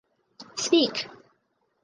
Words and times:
Speak! 0.63 0.95